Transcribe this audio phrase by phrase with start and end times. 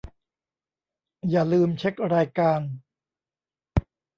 [1.29, 2.61] อย่าลืมเช็ครายการ